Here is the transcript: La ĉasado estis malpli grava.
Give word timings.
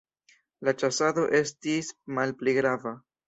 La 0.69 0.73
ĉasado 0.83 1.27
estis 1.41 1.91
malpli 2.19 2.57
grava. 2.61 2.95